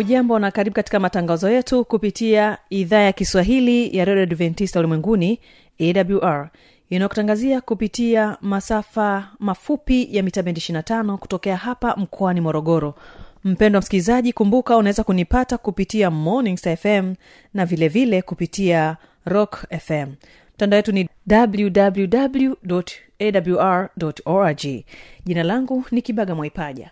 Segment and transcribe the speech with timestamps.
[0.00, 5.40] hujambo na karibu katika matangazo yetu kupitia idhaa ya kiswahili ya redio adventista ulimwenguni
[5.80, 6.50] awr
[6.90, 12.94] inayokutangazia kupitia masafa mafupi ya mita bendi 25 kutokea hapa mkoani morogoro.
[13.44, 17.14] Mpendo wa msikilizaji kumbuka unaweza kunipata kupitia mornings fm
[17.54, 20.06] na vilevile vile kupitia rock fm
[20.54, 22.52] mtandao wetu ni www
[23.20, 23.88] awr
[24.24, 24.60] org
[25.24, 26.90] jina langu ni kibaga mwaipaja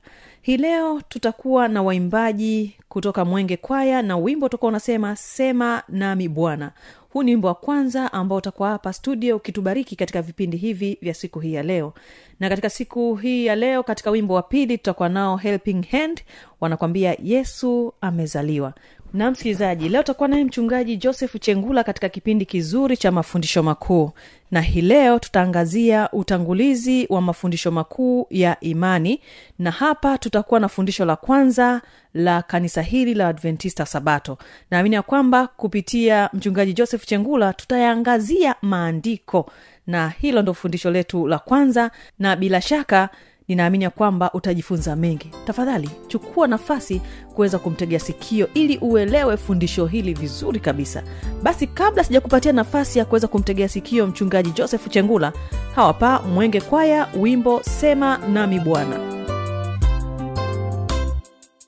[0.48, 6.72] hii leo tutakuwa na waimbaji kutoka mwenge kwaya na wimbo utakuwa unasema sema nami bwana.
[7.12, 11.40] Huu ni wimbo wa kwanza ambao utakuwa hapa studio ukitubariki katika vipindi hivi vya siku
[11.40, 11.92] hii ya leo.
[12.40, 16.22] Na katika siku hii ya leo katika wimbo wa pili tutakuwa nao helping hand
[16.60, 18.74] wanakwambia yesu amezaliwa
[19.14, 24.10] na msikilizaji leo tutakuwa naye mchungaji joseph chengula katika kipindi kizuri cha mafundisho makuu.
[24.50, 29.20] Na hii leo tutaangazia utangulizi wa mafundisho makuu ya imani.
[29.58, 31.82] Na hapa tutakuwa na fundisho la kwanza
[32.14, 34.38] la kanisa hili la adventista sabato.
[34.70, 39.50] Naamini ya kwamba kupitia mchungaji joseph chengula tutayaangazia maandiko.
[39.86, 41.90] Na hilo ndo fundisho letu la kwanza.
[42.18, 43.08] Na bila shaka
[43.48, 45.30] ninaamini ya kwamba utajifunza mengi.
[45.46, 47.02] Tafadhali chukua nafasi
[47.34, 51.02] kuweza kumtegea sikio ili uelewe fundisho hili vizuri kabisa.
[51.42, 55.32] Basi kabla sijakupatia nafasi ya kuweza kumtegea sikio mchungaji joseph chengula
[55.74, 58.96] hawapa mwenge kwaya wimbo sema nami bwana.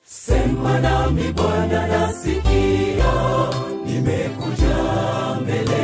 [0.03, 3.13] Sema nami bwana nasikia
[3.85, 4.75] nimekuja
[5.41, 5.80] mbele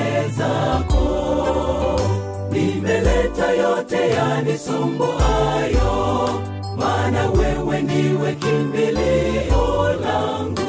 [3.28, 6.30] nimeleta yote yanisumbuayo
[6.78, 10.62] maana wewe ndiwe kimbilio langu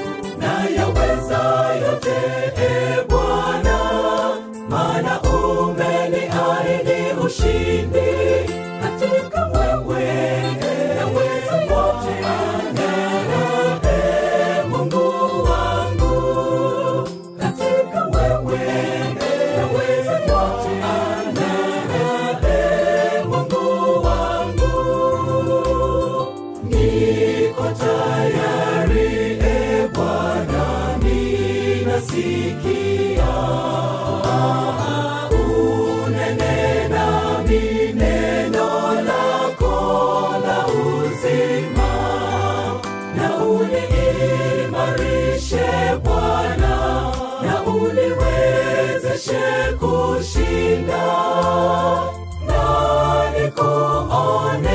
[49.19, 51.07] uniwezeshe kushinda
[52.47, 54.68] na nikuone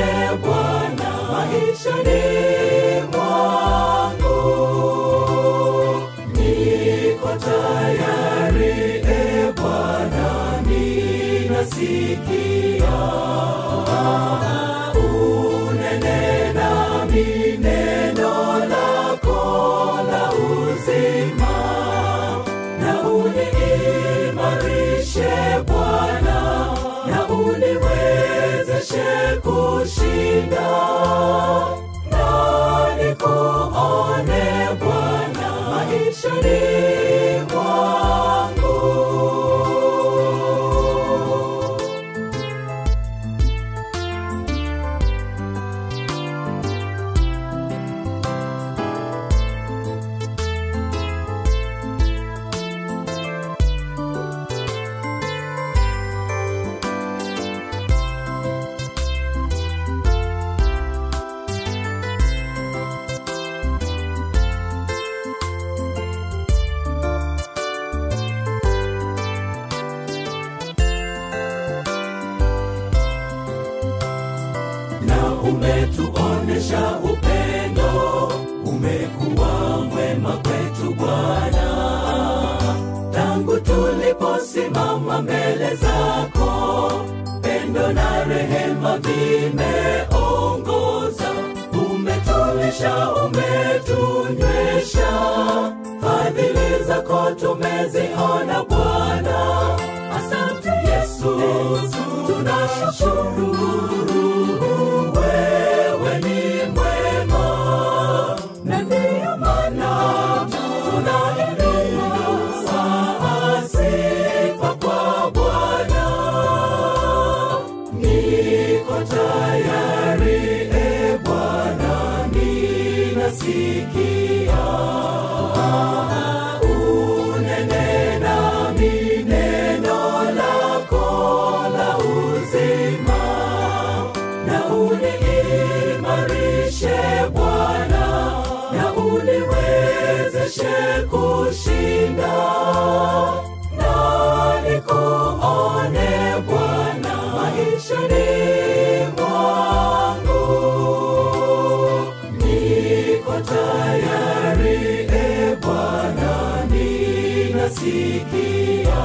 [157.74, 159.02] kusikia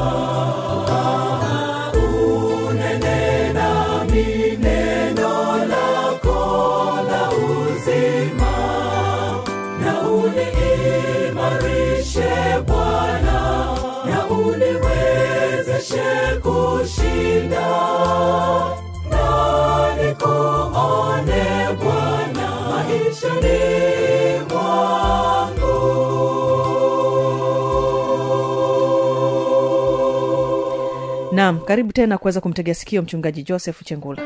[31.50, 34.22] naam karibu tena kuweza kumtegea sikio mchungaji joseph chengula.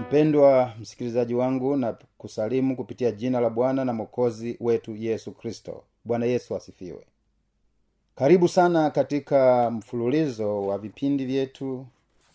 [0.00, 5.82] Mpendwa msikilizaji wangu na kusalimu kupitia jina la bwana na mwokozi wetu yesu kristo.
[6.04, 7.06] Bwana yesu asifiwe.
[8.14, 11.86] Karibu sana katika mfululizo wa vipindi vyetu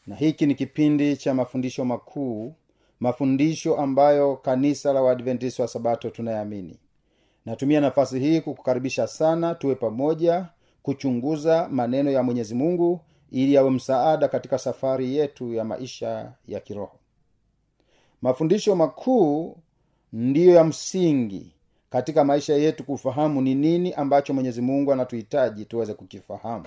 [0.08, 2.54] na hiki ni kipindi cha mafundisho makuu
[3.00, 6.80] mafundisho ambayo kanisa la waadventisi wa sabato tunayeamini
[7.46, 10.46] natumia nafasi hii kukukaribisha sana tuwe pamoja
[10.84, 13.02] kuchunguza maneno ya mwenyezi mungu
[13.32, 17.00] ili yawe msaada katika safari yetu ya maisha ya kiroho.
[18.22, 19.58] Mafundisho makuu
[20.14, 21.52] ndiyo ya msingi
[21.90, 26.66] katika maisha yetu kufahamu ni nini ambacho mwenyezi mungu anatuhitaji tuweze kukifahamu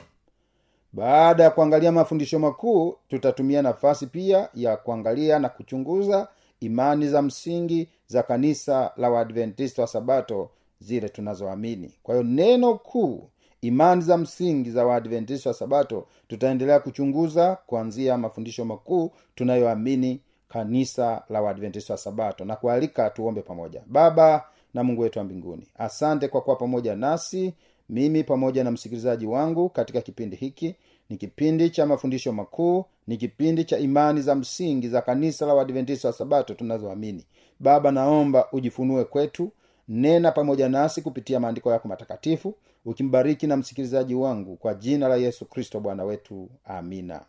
[0.97, 6.29] baada ya kuangalia mafundisho makuu tutatumia nafasi pia ya kuangalia na kuchunguza
[6.61, 10.51] imani za msingi za kanisa la waadventista wa sabato
[10.81, 11.91] zile tunazoamini.
[12.03, 13.29] Kwa hiyo neno kuu
[13.61, 21.43] imani za msingi za waadventista wa sabato tutaendelea kuchunguza kuanzia mafundisho makuu tunayoamini kanisa la
[21.43, 22.45] waadventista wa sabato.
[22.45, 23.83] Na kualika tuombe pamoja.
[23.87, 24.45] Baba
[24.75, 27.55] na mungu wetu wa mbinguni asante kwa kuwa pamoja nasi
[27.89, 30.75] mimi pamoja na msikilizaji wangu katika kipindi hiki
[31.11, 36.09] ni kipindi cha mafundisho makuu ni kipindi cha imani za msingi za kanisa la waadventista
[36.09, 37.25] wa sabato tunazoamini.
[37.61, 39.51] Baba naomba ujifunue kwetu.
[39.89, 42.55] Nena pamoja nasi kupitia maandiko yako matakatifu.
[42.85, 46.49] Ukimbariki na msikilizaji wangu kwa jina la yesu kristo bwana wetu.
[46.65, 47.21] Amina.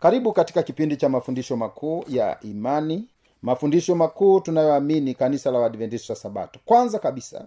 [0.00, 3.08] Karibu katika kipindi cha mafundisho makuu ya imani.
[3.42, 6.60] Mafundisho makuu tunayoamini kanisa la waadventista wa sabato.
[6.64, 7.46] Kwanza kabisa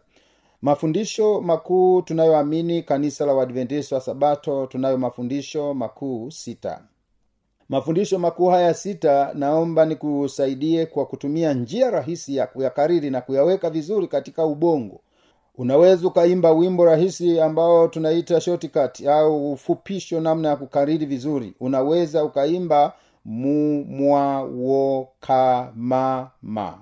[0.61, 6.81] mafundisho makuu tunayoamini kanisa la waadventista wa sabato tunayo mafundisho makuu sita.
[7.69, 14.07] Mafundisho makuu haya sita naomba nikusaidie kwa kutumia njia rahisi ya kuyakariri na kuyaweka vizuri
[14.07, 15.01] katika ubongo.
[15.57, 21.53] Unaweza ukaimba wimbo rahisi ambao tunaita shortcut au ufupisho namna ya kukariri vizuri.
[21.59, 22.93] Unaweza ukaimba
[23.25, 26.79] mu mwa wo ka ma ma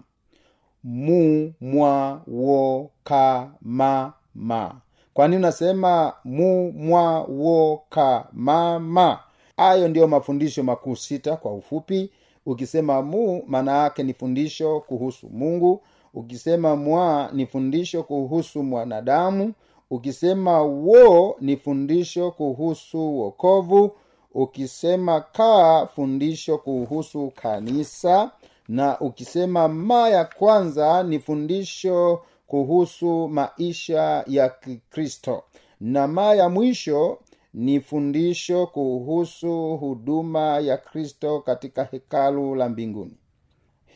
[0.87, 4.75] mu mwa wo ka ma ma
[5.13, 9.19] kwani unasema mu mwa wo ka ma ma
[9.57, 12.11] hayo ndiyo mafundisho makuu sita kwa ufupi.
[12.45, 15.81] Ukisema mu maana yake ni fundisho kuhusu mungu.
[16.13, 19.53] Ukisema mwa ni fundisho kuhusu mwanadamu.
[19.89, 23.91] Ukisema wo ni fundisho kuhusu wokovu.
[24.33, 28.31] Ukisema ka fundisho kuhusu kanisa
[28.67, 35.43] na ukisema ma ya kwanza ni fundisho kuhusu maisha ya kikristo.
[35.81, 37.19] Na ma ya mwisho
[37.53, 43.17] ni fundisho kuhusu huduma ya kristo katika hekalu la mbinguni.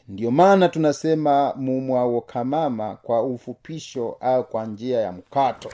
[0.07, 5.69] Ndiyo maana tunasema mumwawokamama kwa ufupisho au kwa njia ya mkato.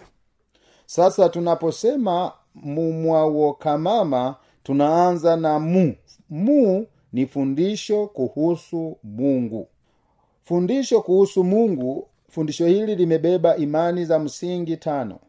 [0.86, 5.96] Sasa tunaposema mumwawokamama tunaanza na mu.
[6.30, 6.88] Mu
[7.18, 9.68] ni fundisho kuhusu mungu.
[10.44, 15.20] Fundisho kuhusu mungu fundisho hili limebeba imani za msingi tano.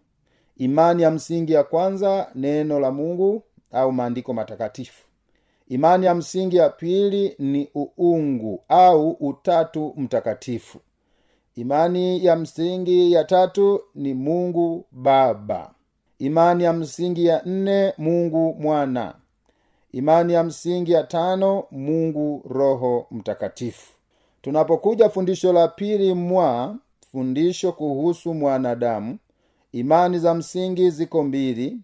[0.57, 3.43] Imani ya msingi ya kwanza neno la mungu
[3.73, 5.05] au maandiko matakatifu.
[5.69, 10.79] Imani ya msingi ya pili ni uungu au utatu mtakatifu.
[11.57, 15.71] Imani ya msingi ya tatu ni mungu baba.
[16.19, 19.15] Imani ya msingi ya nne mungu mwana
[19.99, 23.93] imani ya msingi ya tano mungu roho mtakatifu.
[24.43, 26.77] Tunapokuja fundisho la pili mwa
[27.13, 29.19] fundisho kuhusu mwanadamu
[29.73, 31.77] imani za msingi ziko mbili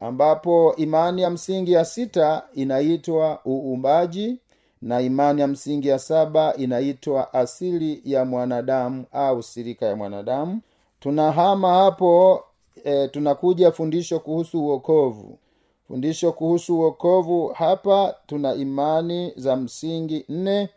[0.00, 4.38] ambapo imani ya msingi ya sita inaitwa uumbaji
[4.82, 10.60] na imani ya msingi ya saba inaitwa asili ya mwanadamu au sirika ya mwanadamu.
[11.00, 12.44] Tunahama hapo
[12.84, 15.38] e, tunakuja fundisho kuhusu uokovu
[15.88, 20.68] fundisho kuhusu uokovu hapa tuna imani za msingi nne.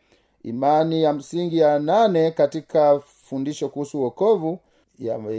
[0.44, 4.60] Imani ya msingi ya nane katika fundisho kuhusu uokovu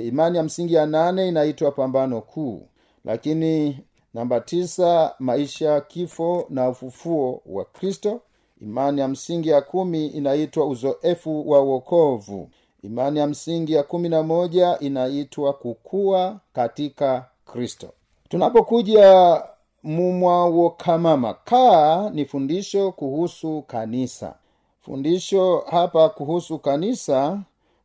[0.05, 2.63] imani ya msingi ya nane inaitwa pambano kuu.
[3.05, 3.79] Lakini
[4.15, 8.21] namba tisa maisha kifo na ufufuo wa kristo.
[8.63, 12.49] Imani ya msingi ya kumi inaitwa uzoefu wa uokovu
[12.83, 17.89] imani ya msingi ya kumi na moja inaitwa kukua katika kristo.
[18.29, 19.43] Tunapokuja
[19.83, 21.35] mumwawokamama.
[21.45, 24.35] Kaa ni fundisho kuhusu kanisa.
[24.81, 27.41] Fundisho hapa kuhusu kanisa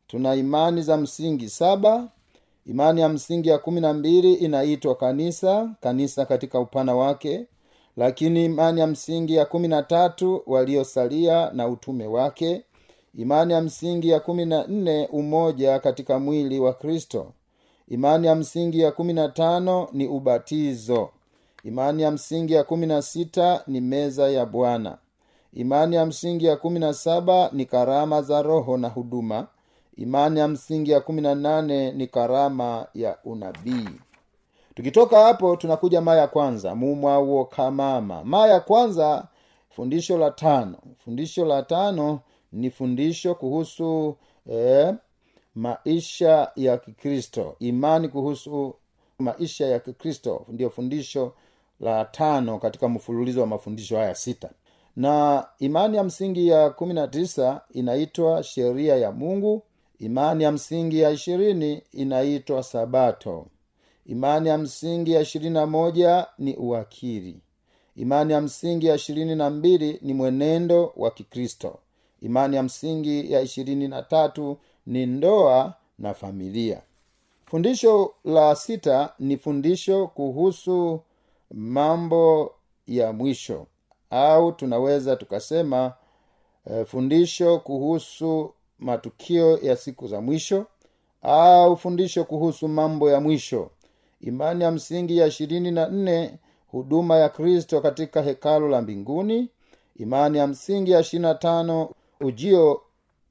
[0.06, 2.08] tuna imani za msingi saba.
[2.66, 7.46] Imani ya msingi ya kumi na mbili inaitwa kanisa kanisa katika upana wake.
[7.96, 12.62] Lakini imani ya msingi ya kumi na tatu waliosalia na utume wake.
[13.14, 17.32] Imani ya msingi ya kumi na nne umoja katika mwili wa kristo.
[17.88, 21.08] Imani ya msingi ya kumi na tano ni ubatizo
[21.66, 24.98] imani ya msingi ya kumi na sita ni meza ya bwana.
[25.52, 29.46] Imani ya msingi ya kumi na saba ni karama za roho na huduma.
[29.96, 33.88] Imani ya msingi ya kumi na nane ni karama ya unabii.
[34.74, 36.74] Tukitoka hapo tunakuja maa ya kwanza.
[36.74, 39.28] Mumwauo kamama maa ya kwanza
[39.70, 40.78] fundisho la tano.
[41.04, 42.20] Fundisho la tano
[42.52, 44.16] ni fundisho kuhusu
[44.50, 44.94] eh,
[45.54, 47.56] maisha ya kikristo.
[47.58, 48.74] Imani kuhusu
[49.18, 50.46] maisha ya kikristo.
[50.48, 51.32] Ndiyo fundisho
[51.80, 54.50] la tano katika mfululizo wa mafundisho haya sita.
[54.96, 59.62] Na imani ya msingi ya kumi na tisa inaitwa sheria ya mungu.
[59.98, 63.46] Imani ya msingi ya ishirini inaitwa sabato.
[64.06, 67.40] Imani ya msingi ya ishirini na moja ni uakiri
[67.96, 71.78] imani ya msingi ya ishirini na mbili ni mwenendo wa kikristo.
[72.22, 76.82] Imani ya msingi ya ishirini na tatu ni ndoa na familia.
[77.46, 81.00] Fundisho la sita ni fundisho kuhusu
[81.54, 82.54] mambo
[82.86, 83.66] ya mwisho.
[84.10, 85.92] Au tunaweza tukasema
[86.70, 90.66] e, fundisho kuhusu matukio ya siku za mwisho
[91.22, 93.70] au fundisho kuhusu mambo ya mwisho.
[94.20, 99.48] Imani ya msingi ya ishirini na nne huduma ya kristo katika hekalu la mbinguni.
[99.96, 102.80] Imani ya msingi ya ishirini na tano ujio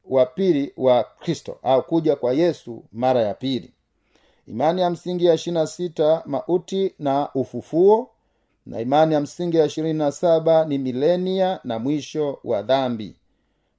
[0.05, 3.72] wa pili wa kristo au kuja kwa yesu mara ya pili
[4.48, 8.10] imani ya msingi ya ishirini na sita mauti na ufufuo.
[8.66, 13.16] Na imani ya msingi ya ishirini na saba ni milenia na mwisho wa dhambi.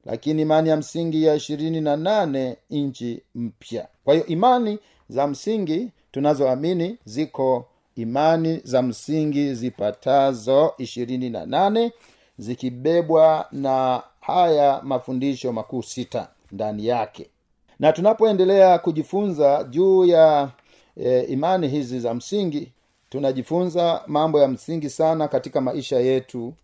[0.04, 3.88] Lakini imani ya msingi ya ishirini na nane nchi mpya.
[4.04, 11.92] Kwa hiyo imani za msingi tunazoamini ziko imani za msingi zipatazo ishirini na nane
[12.38, 17.30] zikibebwa na haya mafundisho makuu sita ndani yake
[17.80, 20.48] na tunapoendelea kujifunza juu ya
[20.96, 22.72] e, imani hizi za msingi
[23.08, 26.54] tunajifunza mambo ya msingi sana katika maisha yetu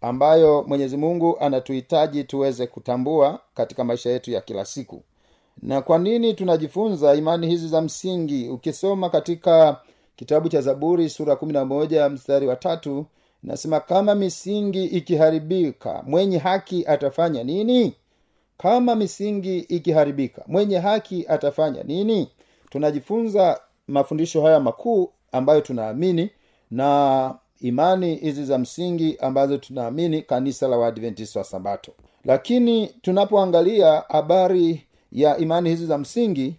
[0.00, 5.02] ambayo mwenyezi mungu anatuhitaji tuweze kutambua katika maisha yetu ya kila siku.
[5.62, 8.48] Na kwa nini tunajifunza imani hizi za msingi?
[8.48, 9.80] Ukisoma katika
[10.16, 13.06] kitabu cha zaburi sura kumi na moja mstari wa tatu
[13.44, 17.94] inasema kama misingi ikiharibika mwenye haki atafanya nini
[18.58, 22.28] kama misingi ikiharibika mwenye haki atafanya nini?
[22.70, 26.30] Tunajifunza mafundisho haya makuu ambayo tunaamini
[26.70, 31.92] na imani hizi za msingi ambazo tunaamini kanisa la waadventista wa sabato
[32.24, 36.54] lakini tunapoangalia habari ya imani hizi za msingi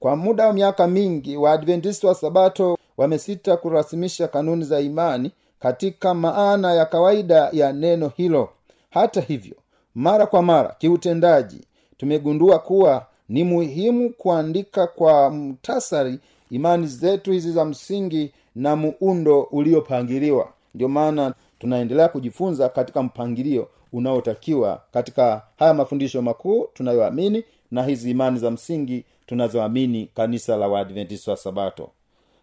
[0.00, 5.30] kwa muda wa miaka mingi waadventista wa sabato wamesita kurasimisha kanuni za imani
[5.60, 8.48] katika maana ya kawaida ya neno hilo.
[8.90, 9.56] Hata hivyo
[9.94, 11.64] mara kwa mara kiutendaji.
[11.96, 16.18] Tumegundua kuwa ni muhimu kuandika kwa mtasari
[16.50, 20.48] imani zetu hizi za msingi na muundo uliopangiliwa.
[20.74, 28.38] Ndio maana tunaendelea kujifunza katika mpangilio unaotakiwa katika haya mafundisho makuu tunayoamini na hizi imani
[28.38, 31.90] za msingi tunazoamini kanisa la waadventista wa sabato.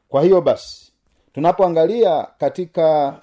[0.09, 0.91] Kwa hiyo basi
[1.33, 3.19] tunapoangalia katika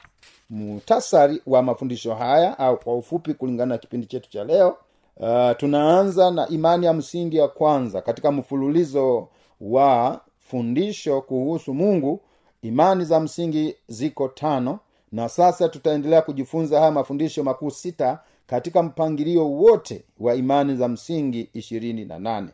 [0.51, 4.77] muhtasari wa mafundisho haya au kwa ufupi kulingana na kipindi chetu cha leo
[5.17, 9.29] uh, tunaanza na imani ya msingi ya kwanza katika mfululizo
[9.61, 12.21] wa fundisho kuhusu mungu.
[12.63, 14.79] Imani za msingi ziko tano
[15.13, 21.51] na sasa tutaendelea kujifunza haya mafundisho makuu sita katika mpangilio wote wa imani za msingi
[21.55, 22.49] ishirini na nane.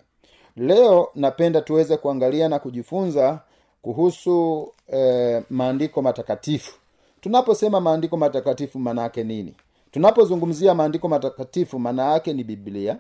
[0.56, 3.40] Leo napenda tuweze kuangalia na kujifunza
[3.82, 6.78] kuhusu eh, maandiko matakatifu
[7.23, 9.55] tunaposema maandiko matakatifu maana yake nini?
[9.91, 12.97] Tunapozungumzia maandiko matakatifu maana yake ni biblia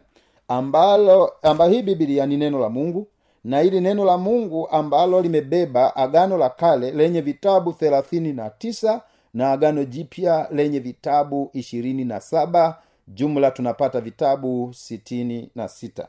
[0.48, 3.06] ambalo ambayo hii biblia ni neno la mungu
[3.44, 9.00] na hili neno la mungu ambalo limebeba agano la kale lenye vitabu thelathini na tisa
[9.34, 12.78] na agano jipya lenye vitabu ishirini na saba.
[13.08, 16.08] Jumla tunapata vitabu sitini na sita.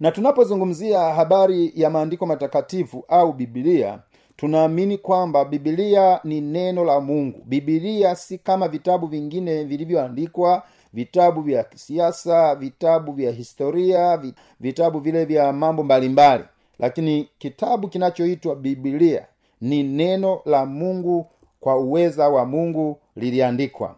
[0.00, 3.98] Na tunapozungumzia habari ya maandiko matakatifu au bibilia
[4.36, 7.42] tunaamini kwamba bibilia ni neno la mungu.
[7.44, 10.62] Bibilia si kama vitabu vingine vilivyoandikwa
[10.92, 14.22] vitabu vya kisiasa vitabu vya historia
[14.60, 16.44] vitabu vile vya mambo mbalimbali.
[16.78, 19.26] Lakini kitabu kinachoitwa bibilia
[19.60, 21.26] ni neno la mungu
[21.60, 23.94] kwa uweza wa mungu liliandikwa.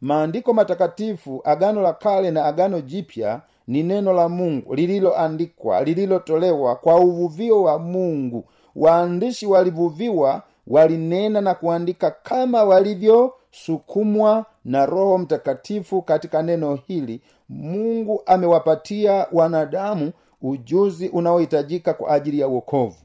[0.00, 6.96] Maandiko matakatifu agano la kale na agano jipya ni neno la mungu lililoandikwa lililotolewa kwa
[7.00, 8.44] uvuvio wa mungu
[8.76, 17.20] waandishi walivuviwa walinena na kuandika kama walivyosukumwa na roho mtakatifu katika neno hili.
[17.48, 20.12] Mungu amewapatia wanadamu
[20.42, 22.96] ujuzi unaohitajika kwa ajili ya uokovu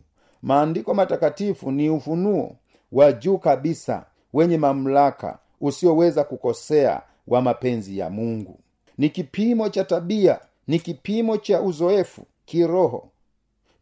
[0.42, 2.56] maandiko matakatifu ni ufunuo
[2.92, 8.60] wa juu kabisa wenye mamlaka usioweza kukosea wa mapenzi ya mungu.
[8.98, 13.10] Ni kipimo cha tabia ni kipimo cha uzoefu kiroho.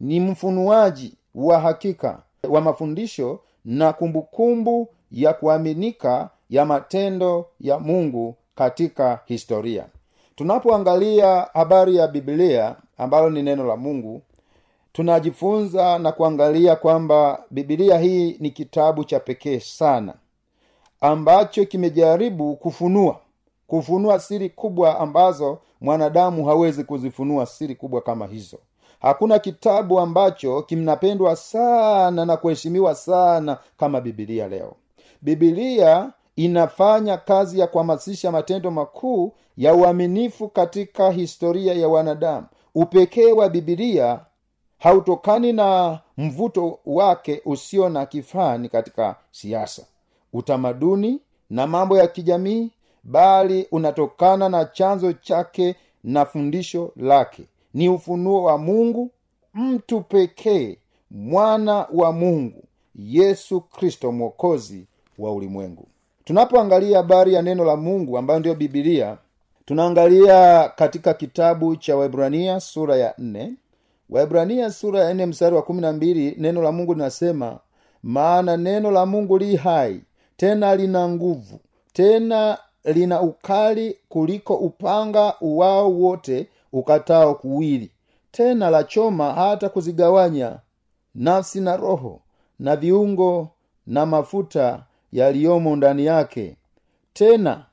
[0.00, 4.26] Ni mfunuaji wa hakika wa mafundisho na kumbukumbu
[4.84, 9.86] kumbu ya kuaminika ya matendo ya mungu katika historia.
[10.36, 14.22] Tunapoangalia habari ya biblia ambalo ni neno la mungu
[14.92, 20.14] tunajifunza na kuangalia kwamba bibilia hii ni kitabu cha pekee sana
[21.00, 23.20] ambacho kimejaribu kufunua
[23.66, 28.58] kufunua siri kubwa ambazo mwanadamu hawezi kuzifunua siri kubwa kama hizo
[29.00, 34.74] hakuna kitabu ambacho kinapendwa sana na kuheshimiwa sana kama bibilia leo.
[35.22, 42.46] Bibilia inafanya kazi ya kuhamasisha matendo makuu ya uaminifu katika historia ya wanadamu.
[42.74, 44.20] Upekee wa bibilia
[44.78, 49.82] hautokani na mvuto wake usio na kifani katika siasa
[50.32, 52.70] utamaduni na mambo ya kijamii
[53.02, 57.42] bali unatokana na chanzo chake na fundisho lake
[57.74, 59.10] ni ufunuo wa mungu
[59.54, 60.76] mtu pekee
[61.10, 64.86] mwana wa mungu yesu kristo mwokozi
[65.18, 65.86] wa ulimwengu.
[66.24, 69.18] Tunapoangalia habari ya neno la mungu ambayo ndiyo bibilia
[69.64, 73.54] tunaangalia katika kitabu cha waibrania sura ya nne.
[74.10, 77.58] Waibrania sura ya nne mstari wa kumi na mbili neno la mungu linasema
[78.02, 80.00] maana neno la mungu li hai
[80.36, 81.60] tena lina nguvu
[81.92, 87.90] tena lina ukali kuliko upanga uwao wote ukatao kuwili
[88.30, 90.58] tena la choma hata kuzigawanya
[91.14, 92.20] nafsi na roho
[92.58, 93.48] na viungo
[93.86, 96.56] na mafuta yaliyomo ndani yake.
[97.12, 97.64] Tena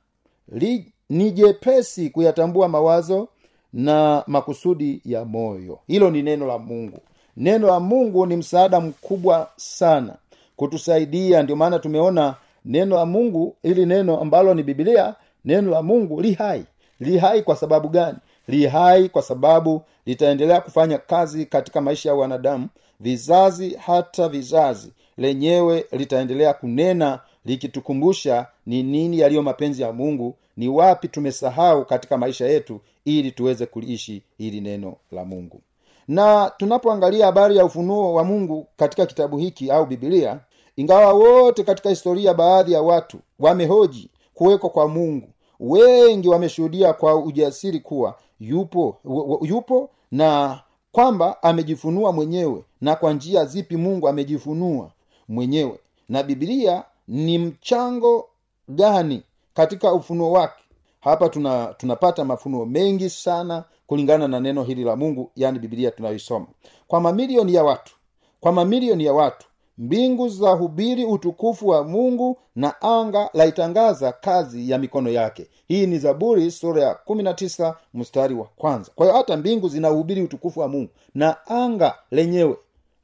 [0.52, 3.28] li, ni jepesi kuyatambua mawazo
[3.74, 5.80] na makusudi ya moyo.
[5.88, 7.00] Hilo ni neno la mungu.
[7.38, 10.16] Neno la mungu ni msaada mkubwa sana
[10.56, 11.44] kutusaidia.
[11.44, 16.34] Ndio maana tumeona neno la mungu ili neno ambalo ni bibilia neno la mungu li
[16.34, 16.66] hai.
[17.00, 22.16] Li hai kwa sababu gani li hai kwa sababu litaendelea kufanya kazi katika maisha ya
[22.16, 22.68] wanadamu
[23.00, 31.08] vizazi hata vizazi lenyewe litaendelea kunena likitukumbusha ni nini yaliyo mapenzi ya mungu ni wapi
[31.08, 35.62] tumesahau katika maisha yetu ili tuweze kuliishi hili neno la mungu.
[36.08, 40.40] Na tunapoangalia habari ya ufunuo wa mungu katika kitabu hiki au bibilia
[40.76, 45.28] ingawa wote katika historia baadhi ya watu wamehoji kuwekwa kwa mungu
[45.60, 48.98] wengi wameshuhudia kwa ujasiri kuwa yupo
[49.42, 50.60] yupo na
[50.92, 54.92] kwamba amejifunua mwenyewe na kwa njia zipi mungu amejifunua
[55.28, 55.80] mwenyewe.
[56.10, 58.30] Na bibilia ni mchango
[58.68, 60.64] gani katika ufunuo wake?
[61.00, 66.46] Hapa tuna tunapata mafunuo mengi sana kulingana na neno hili la mungu yaani bibilia tunayoisoma.
[66.88, 67.96] Kwa mamilioni ya watu
[68.42, 75.10] kwa mamilioni ya watu mbingu zahubiri utukufu wa mungu na anga laitangaza kazi ya mikono
[75.10, 75.48] yake.
[75.68, 78.92] Hii ni zaburi sura ya 19 mstari wa kwanza.
[78.96, 82.58] Kwa hiyo hata mbingu zinahubiri utukufu wa mungu na anga lenyewe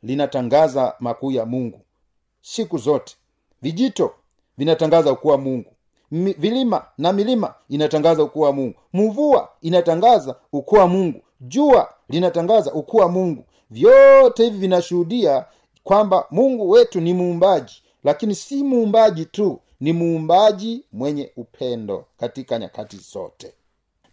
[0.04, 1.80] linatangaza makuu ya mungu.
[2.42, 3.16] Siku zote
[3.62, 4.12] vijito
[4.58, 5.72] vinatangaza ukuu wa mungu.
[6.12, 8.76] Mi, vilima na milima inatangaza ukuu wa mungu.
[8.94, 11.22] Mvua inatangaza ukuu wa mungu.
[11.42, 13.44] Jua linatangaza ukuu wa mungu.
[13.70, 15.46] Vyote hivi vinashuhudia
[15.84, 22.98] kwamba mungu wetu ni muumbaji lakini si muumbaji tu ni muumbaji mwenye upendo katika nyakati
[22.98, 23.54] zote.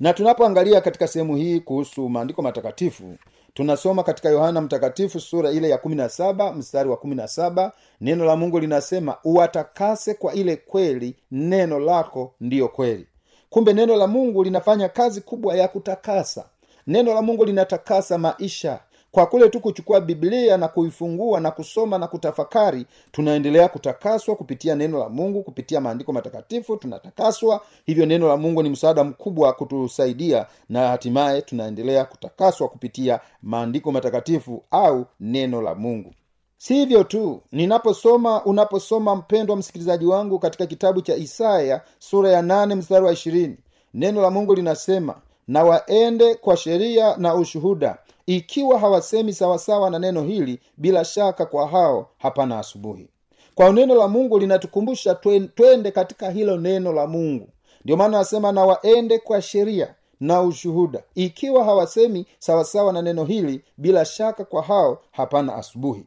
[0.01, 3.17] Na tunapoangalia katika sehemu hii kuhusu maandiko matakatifu
[3.55, 9.17] tunasoma katika yohana mtakatifu sura ile ya 17 mstari wa 17 neno la mungu linasema
[9.25, 13.07] uwatakase kwa ile kweli neno lako ndiyo kweli.
[13.51, 16.45] Kumbe neno la mungu linafanya kazi kubwa ya kutakasa.
[16.87, 18.81] Neno la mungu linatakasa maisha
[19.13, 24.99] kwa kule tu kuchukua biblia na kuifungua na kusoma na kutafakari tunaendelea kutakaswa kupitia neno
[24.99, 27.61] la mungu kupitia maandiko matakatifu tunatakaswa.
[27.87, 34.63] Hivyo neno la mungu ni msaada mkubwa kutusaidia na hatimaye tunaendelea kutakaswa kupitia maandiko matakatifu
[34.71, 36.15] au neno la mungu.
[36.59, 42.75] Si hivyo tu ninaposoma unaposoma mpendwa msikilizaji wangu katika kitabu cha isaya sura ya nane
[42.75, 43.57] mstari wa ishirini
[43.95, 45.15] neno la mungu linasema
[45.49, 51.67] na waende kwa sheria na ushuhuda ikiwa hawasemi sawasawa na neno hili bila shaka kwa
[51.69, 53.09] hao hapana asubuhi.
[53.55, 55.15] Kwa neno la mungu linatukumbusha
[55.55, 57.49] twende katika hilo neno la mungu.
[57.85, 61.03] Ndio maana anasema na waende kwa sheria na ushuhuda.
[61.15, 66.05] Ikiwa hawasemi sawasawa na neno hili bila shaka kwa hao hapana asubuhi.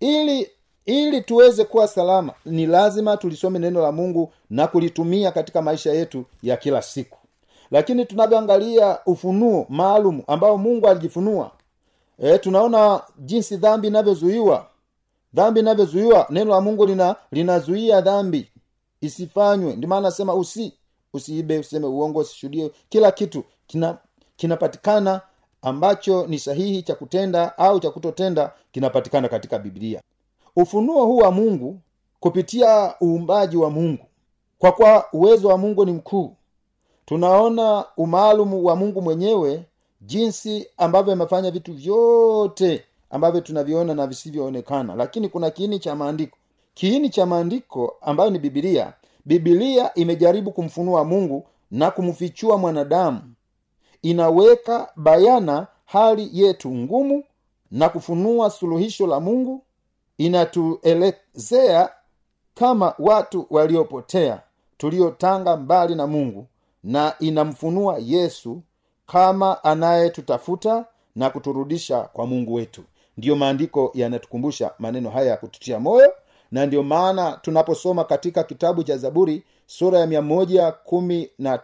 [0.00, 0.50] Ili
[0.86, 6.24] ili tuweze kuwa salama ni lazima tulisome neno la mungu na kulitumia katika maisha yetu
[6.42, 7.18] ya kila siku
[7.70, 11.50] lakini tunavyoangalia ufunuo maalum ambao mungu alijifunua.
[12.18, 14.66] E, tunaona jinsi dhambi inavyozuiwa.
[15.34, 18.50] Dhambi inavyozuiwa neno la mungu lina linazuia dhambi
[19.00, 19.76] isifanywe.
[19.76, 20.72] Ndio maana nasema usi
[21.12, 22.70] usiibe useme uongo usishuhudie.
[22.88, 23.98] Kila kitu kina
[25.62, 30.00] ambacho ni sahihi cha kutenda au cha kutotenda kinapatikana katika biblia.
[30.56, 31.80] Ufunuo huu wa mungu
[32.20, 34.04] kupitia uumbaji wa mungu.
[34.58, 36.36] Kwa kuwa uwezo wa mungu ni mkuu
[37.10, 39.64] tunaona umaalumu wa mungu mwenyewe
[40.00, 44.94] jinsi ambavyo amefanya vitu vyote ambavyo tunaviona na visivyoonekana.
[44.94, 46.38] Lakini kuna kiini cha maandiko.
[46.74, 48.92] Kiini cha maandiko ambayo ni bibilia
[49.24, 53.20] bibilia imejaribu kumfunua mungu na kumfichua mwanadamu.
[54.02, 57.24] Inaweka bayana hali yetu ngumu
[57.70, 59.62] na kufunua suluhisho la mungu.
[60.18, 61.90] Inatuelezea
[62.54, 64.40] kama watu waliopotea
[64.78, 66.46] tuliotanga mbali na mungu
[66.84, 68.62] na inamfunua yesu
[69.06, 70.84] kama anayetutafuta
[71.16, 72.82] na kuturudisha kwa mungu wetu.
[73.16, 76.12] Ndiyo maandiko yanatukumbusha maneno haya ya kututia moyo
[76.52, 81.60] na ndiyo maana tunaposoma katika kitabu cha zaburi sura ya mia moja kumi na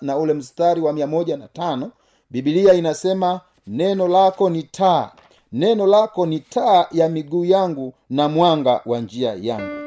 [0.00, 1.90] na ule mstari wa mia moja na tano
[2.30, 5.12] bibilia inasema neno lako ni taa.
[5.52, 9.77] Neno lako ni taa ya miguu yangu na mwanga wa njia yangu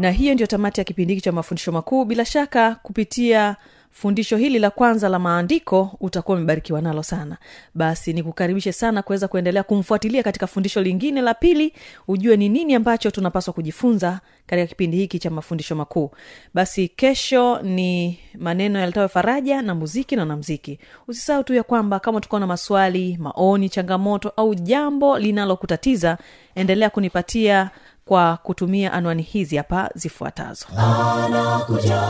[0.00, 2.04] na hiyo ndio tamati ya kipindi hiki cha mafundisho makuu.
[2.04, 3.56] Bila shaka kupitia
[3.90, 7.36] fundisho hili la kwanza la maandiko utakuwa umebarikiwa nalo sana.
[7.74, 11.72] Basi nikukaribishe sana kuweza kuendelea kumfuatilia katika fundisho lingine la pili
[12.08, 16.10] ujue ni nini ambacho tunapaswa kujifunza katika kipindi hiki cha mafundisho makuu.
[16.54, 22.20] Basi kesho ni maneno yaletayo faraja na muziki na namziki usisahau tu ya kwamba kama
[22.20, 26.18] tukawa na maswali maoni changamoto au jambo linalokutatiza
[26.54, 27.70] endelea kunipatia
[28.10, 30.66] kwa kutumia anwani hizi hapa zifuatazo.
[30.76, 32.02] Anakuja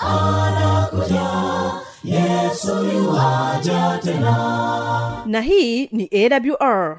[0.00, 1.30] anakuja
[2.04, 2.76] yesu
[4.04, 5.22] tena.
[5.26, 6.98] Na hii ni awr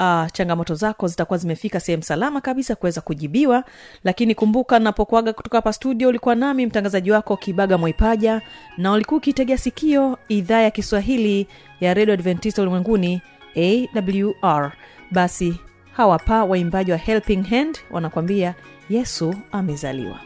[0.00, 3.64] uh, changamoto zako zitakuwa zimefika sehemu salama kabisa kuweza kujibiwa.
[4.04, 8.42] Lakini kumbuka napokuaga kutoka hapa studio ulikuwa nami mtangazaji wako kibaga mwaipaja
[8.78, 11.46] na ulikuwa ukiitegea sikio idhaa ya kiswahili
[11.80, 13.22] ya redio adventista ulimwenguni
[13.56, 14.72] awr
[15.10, 15.60] basi
[15.92, 18.54] hawapa waimbaji wa helping hand wanakwambia
[18.90, 20.20] yesu amezaliwa.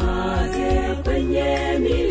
[0.00, 2.09] Angaze kwenye milima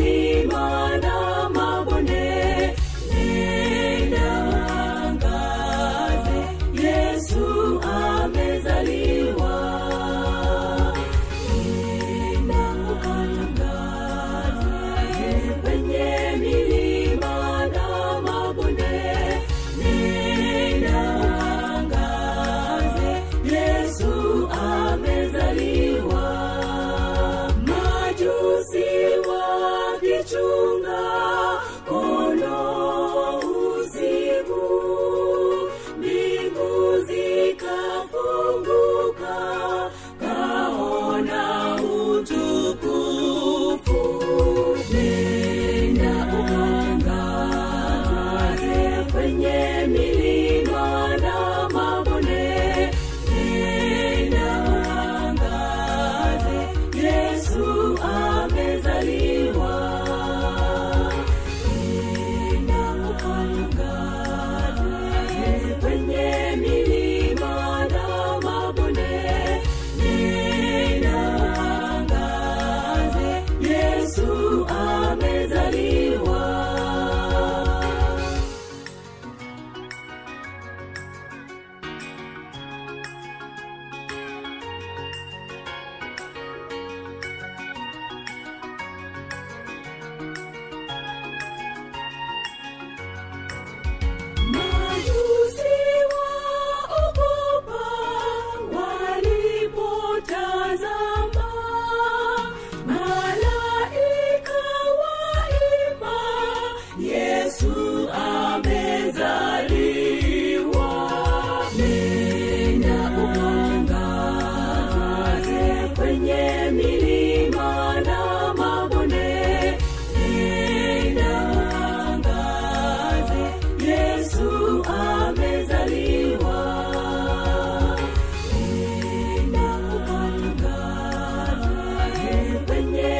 [132.70, 133.19] when you